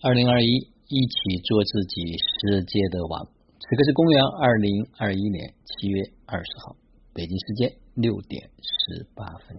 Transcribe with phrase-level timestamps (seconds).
[0.00, 0.46] 二零二一，
[0.86, 3.26] 一起做自己世界的王。
[3.26, 6.76] 此刻是公元二零二一年七月二十号，
[7.12, 9.58] 北京时间六点十八分。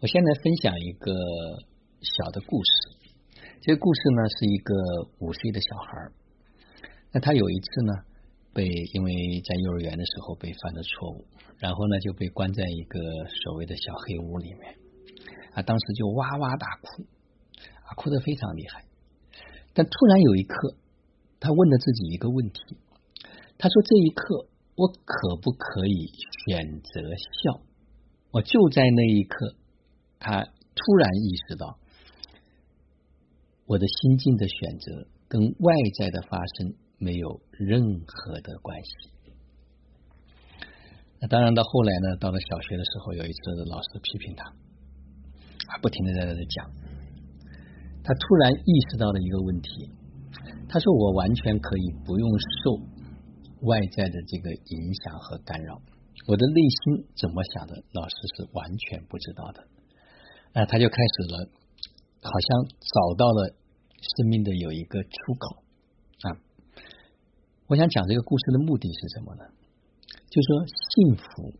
[0.00, 1.12] 我现在分享一个
[2.00, 2.72] 小的故事。
[3.60, 4.74] 这个故事呢，是一个
[5.18, 6.10] 五岁的小孩
[7.12, 7.92] 那他有一次呢，
[8.54, 9.12] 被因为
[9.44, 11.26] 在幼儿园的时候被犯了错误，
[11.58, 12.98] 然后呢就被关在一个
[13.44, 14.78] 所谓的小黑屋里面。
[15.52, 17.04] 啊，当时就哇哇大哭。
[17.94, 18.84] 哭得非常厉害，
[19.74, 20.76] 但突然有一刻，
[21.40, 22.76] 他问了自己一个问题：
[23.58, 24.46] 他说，这一刻
[24.76, 26.10] 我可不可以
[26.46, 27.00] 选择
[27.42, 27.62] 笑？
[28.30, 29.54] 我就在那一刻，
[30.18, 31.78] 他突然意识到，
[33.66, 39.10] 我的心境的选择跟外在的发生没有任何的关系。
[41.20, 46.81] 那当然，到后来呢，到了小学的时候，有一次老师批评他，啊，不停的在那里讲。
[48.04, 49.90] 他突然意识到了一个问题，
[50.68, 52.74] 他说：“我完全可以不用受
[53.66, 55.80] 外在的这个影响和干扰，
[56.26, 59.68] 我的内心怎么想的，老师是完全不知道的。”
[60.54, 61.48] 啊，他就开始了，
[62.22, 63.54] 好像找到了
[64.16, 65.62] 生命的有一个出口
[66.22, 66.36] 啊。
[67.68, 69.44] 我想讲这个故事的目的是什么呢？
[70.28, 71.54] 就说幸福，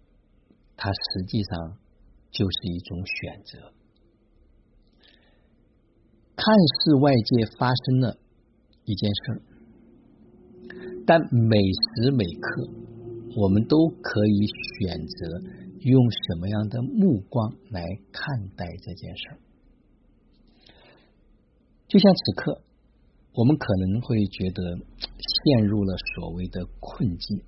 [0.77, 1.79] 它实际上
[2.31, 3.73] 就是一种选择。
[6.35, 8.19] 看似外界发生了
[8.85, 9.43] 一件事儿，
[11.07, 12.69] 但每时每刻，
[13.37, 14.47] 我们都可以
[14.81, 15.41] 选择
[15.81, 19.39] 用什么样的目光来看待这件事儿。
[21.87, 22.63] 就像此刻，
[23.35, 27.43] 我们可能会觉得陷入了所谓的困境，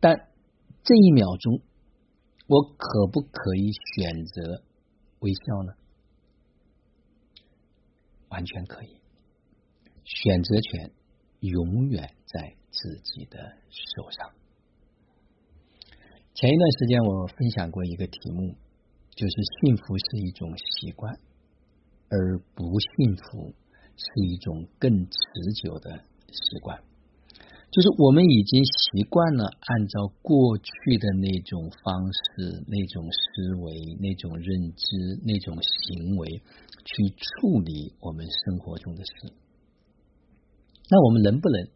[0.00, 0.16] 但
[0.82, 1.60] 这一秒钟，
[2.46, 4.62] 我可不可以选择
[5.20, 5.72] 微笑呢？
[8.30, 8.96] 完全可以，
[10.04, 10.90] 选择权
[11.40, 14.32] 永远在自己的手上。
[16.34, 18.56] 前一段时间我分享过一个题目，
[19.10, 21.18] 就是幸福是一种习惯，
[22.08, 23.54] 而不幸福
[23.96, 26.89] 是一种更持久的习惯。
[27.70, 36.42] 就是我们已经习惯了按照过去的那种方式、那种思维、那种认知、那种行为。
[36.82, 39.12] 去处理我们生活中的事，
[40.88, 41.68] 那我们能不能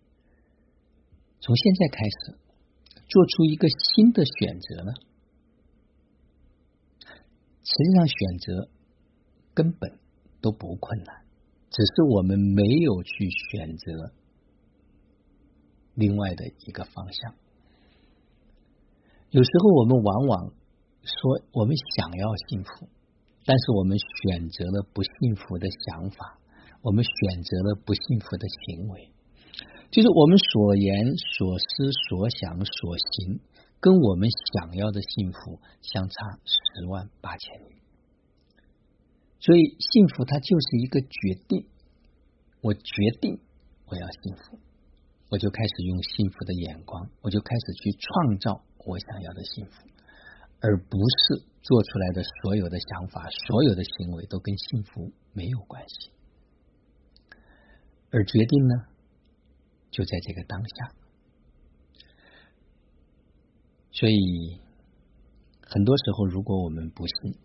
[1.41, 2.39] 从现在开始
[3.07, 4.93] 做出一个新的选择呢？
[7.63, 8.69] 实际上，选择
[9.53, 9.99] 根本
[10.41, 11.27] 都不困难，
[11.71, 14.11] 只是我们没有去选择
[15.95, 17.35] 另外的一个方向。
[19.31, 20.53] 有时候，我们往往
[21.03, 22.89] 说我们想要幸福。
[23.47, 26.39] 但是我们选择了不幸福的想法，
[26.81, 29.13] 我们选择了不幸福的行为，
[29.91, 31.67] 就是我们所言所思
[32.09, 33.41] 所想所行，
[33.81, 36.15] 跟我们想要的幸福相差
[36.47, 37.75] 十万八千里。
[39.41, 41.67] 所以幸福它就是一个决定，
[42.63, 43.41] 我决定
[43.85, 44.59] 我要幸福，
[45.29, 49.87] 我就开始用幸福的眼光，我就开始去创造我想要的幸福，
[50.61, 51.45] 而不是。
[51.65, 56.11] 做出来的所有的想法、所有的行为都跟幸福没有关系，
[58.11, 58.75] 而决定呢，
[59.91, 60.93] 就在这个当下。
[63.93, 64.61] 所以，
[65.63, 67.39] 很多时候，如果我们不幸，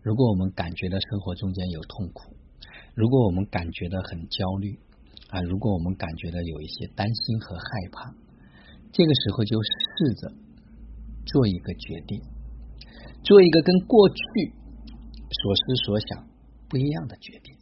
[0.00, 2.34] 如果我们感觉到生活中间有痛苦，
[2.94, 4.78] 如果我们感觉到很焦虑
[5.30, 8.14] 啊，如果我们感觉到有一些担心和害怕，
[8.92, 10.32] 这个时候就试着
[11.26, 12.20] 做一个决定。
[13.22, 14.16] 做一个跟过去
[14.48, 16.26] 所思所想
[16.68, 17.54] 不一样的决定，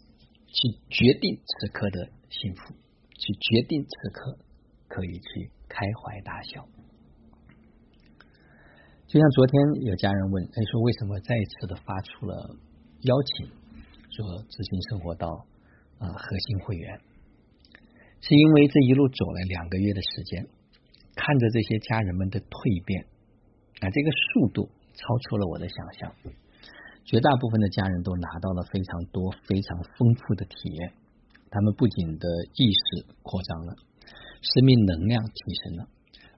[0.47, 2.73] 去决定此刻的幸福，
[3.19, 4.39] 去决定此刻
[4.87, 6.65] 可以去开怀大笑。
[9.09, 12.57] 就像昨天有家人问，哎，说为什么再一次的发出了
[13.01, 13.47] 邀请，
[14.11, 15.29] 说执行生活到
[15.99, 17.01] 啊核心会员，
[18.21, 20.47] 是因为这一路走了两个月的时间，
[21.15, 23.07] 看着这些家人们的蜕变
[23.81, 24.71] 啊，这个速度。
[24.99, 26.13] 超出了我的想象，
[27.05, 30.91] 绝大部分的家人都拿到了非常多、非常丰富的体验。
[31.53, 32.27] 他们不仅的
[32.57, 33.77] 意识扩张了，
[34.43, 35.87] 生命能量提升了，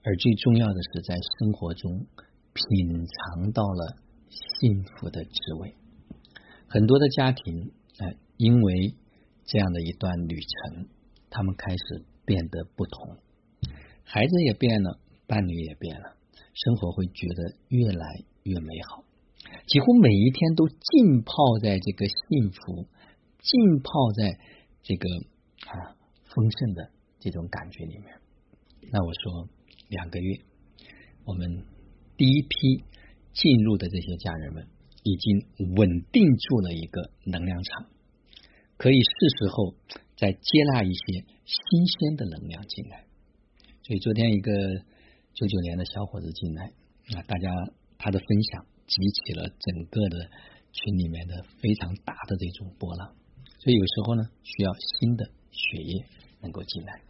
[0.05, 2.05] 而最重要的是在生活中
[2.53, 3.97] 品尝到了
[4.29, 5.73] 幸福的滋味。
[6.69, 8.95] 很多的家庭，哎，因为
[9.47, 10.87] 这样的一段旅程，
[11.31, 13.17] 他们开始变得不同，
[14.05, 16.17] 孩子也变了，伴侣也变了，
[16.53, 18.25] 生活会觉得越来。
[18.43, 19.05] 越美好，
[19.67, 22.89] 几乎每一天都浸泡在这个幸福
[23.39, 24.39] 浸泡在
[24.83, 25.07] 这个
[25.69, 25.95] 啊
[26.25, 28.19] 丰盛的这种感觉里面。
[28.91, 29.47] 那我说
[29.91, 30.41] 两个月，
[31.27, 31.67] 我们
[32.17, 32.83] 第一批
[33.35, 34.67] 进入的这些家人们
[35.03, 35.47] 已经
[35.77, 37.87] 稳定住了一个能量场，
[38.79, 39.75] 可以是时候
[40.21, 43.07] 再接纳一些新鲜的能量进来。
[43.83, 44.53] 所以昨天一个
[45.33, 46.67] 九九年的小伙子进来
[47.17, 47.49] 啊，大家
[47.97, 50.29] 他的分享激起了整个的
[50.73, 53.17] 群里面的非常大的这种波浪。
[53.59, 56.05] 所以有时候呢，需要新的血液
[56.43, 57.01] 能够进来。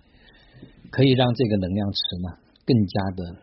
[0.91, 3.37] 可以让这个能量池呢更加的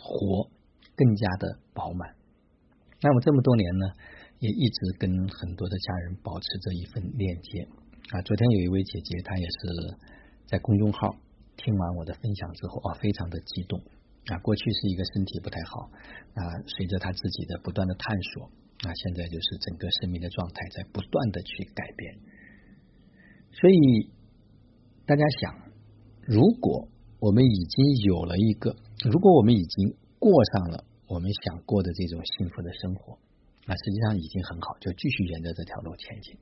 [0.00, 0.48] 活，
[0.94, 2.16] 更加的饱满。
[3.02, 3.86] 那么这么多年呢，
[4.38, 7.68] 也一直跟很多的家人保持着一份链接
[8.10, 8.22] 啊。
[8.22, 9.96] 昨天有一位姐姐，她也是
[10.46, 11.16] 在公众号
[11.56, 13.80] 听完我的分享之后啊，非常的激动
[14.26, 14.38] 啊。
[14.38, 15.90] 过去是一个身体不太好
[16.34, 18.44] 啊，随着她自己的不断的探索
[18.88, 22.18] 啊，现在就是整个生命的状态在不断的去改变。
[23.52, 24.10] 所以
[25.06, 25.66] 大家想。
[26.28, 26.88] 如果
[27.20, 28.74] 我们已经有了一个，
[29.08, 33.16] 如果我们已经过上了我们想过的这种幸福的生活，
[33.64, 36.36] 那实际上已经很好，就继续沿着这条路前进。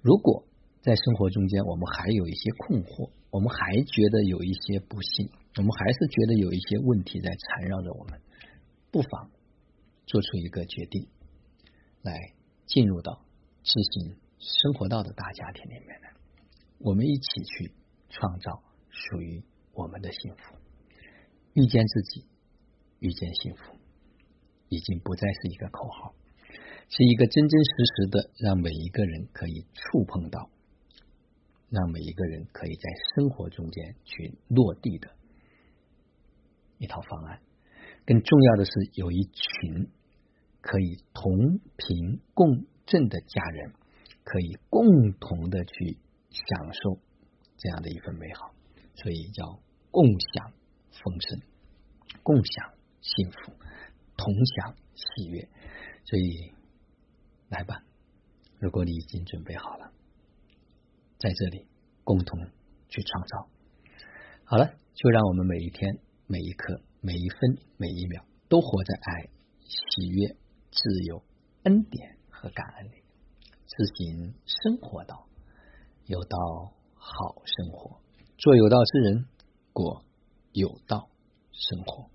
[0.00, 0.44] 如果
[0.86, 8.20] 在生活中间我们还有一些困惑，我们还觉得有一些不幸，我们还是觉得有一些问题在缠绕着我们，
[8.92, 9.32] 不妨
[10.06, 11.08] 做出一个决定，
[12.02, 12.14] 来
[12.66, 13.20] 进入到
[13.64, 16.14] 知行生活道的大家庭里面来，
[16.78, 17.72] 我们一起去
[18.08, 18.62] 创造。
[18.88, 19.42] 属于
[19.74, 20.54] 我们的幸福，
[21.52, 22.24] 遇见自己，
[23.00, 23.76] 遇见幸福，
[24.70, 26.14] 已经不再是一个口号，
[26.88, 30.48] 是一个真真实实的让每一个人可以触碰到，
[31.76, 35.14] 让每一个人可以在生活中间去落地的
[36.78, 37.42] 一套方案。
[38.06, 39.90] 更重要的是，有一群
[40.62, 43.74] 可以同频共振的家人，
[44.24, 45.98] 可以共同的去
[46.30, 46.98] 享受
[47.58, 48.54] 这样的一份美好。
[48.94, 50.52] 所以叫共享
[50.92, 51.40] 丰盛，
[52.22, 53.52] 共享幸福，
[54.16, 55.46] 同享喜悦。
[56.04, 56.54] 所以
[57.50, 57.82] 来吧，
[58.60, 59.92] 如果你已经准备好了，
[61.18, 61.66] 在这里
[62.04, 62.38] 共同
[62.88, 63.48] 去创造。
[64.44, 69.28] 好了，就让我们每一天、每一刻、每一分、每一秒，都活在爱、
[69.60, 70.36] 喜悦、
[70.70, 71.22] 自由、
[71.64, 73.02] 恩典和感恩里，
[73.66, 75.26] 自行生活道，
[76.04, 76.38] 有道
[76.94, 78.00] 好生活。
[78.38, 79.26] 做有道之人，
[79.72, 80.04] 过
[80.52, 81.08] 有道
[81.52, 82.10] 生活。